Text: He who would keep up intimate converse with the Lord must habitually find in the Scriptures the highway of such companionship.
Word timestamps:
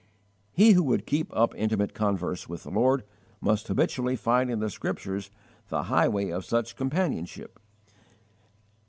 He 0.51 0.71
who 0.71 0.81
would 0.85 1.05
keep 1.05 1.31
up 1.31 1.53
intimate 1.55 1.93
converse 1.93 2.49
with 2.49 2.63
the 2.63 2.71
Lord 2.71 3.03
must 3.39 3.67
habitually 3.67 4.15
find 4.15 4.49
in 4.49 4.57
the 4.59 4.71
Scriptures 4.71 5.29
the 5.67 5.83
highway 5.83 6.31
of 6.31 6.43
such 6.43 6.75
companionship. 6.75 7.59